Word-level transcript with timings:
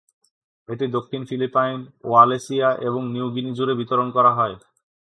এটি 0.69 0.85
দক্ষিণ 0.87 1.21
Philippines, 1.25 1.79
Wallacea 2.03 2.69
এবং 2.87 3.01
নিউ 3.13 3.27
গিনি 3.35 3.51
জুড়ে 3.53 3.73
বিতরণ 3.79 4.07
করা 4.11 4.31
হয়। 4.33 4.55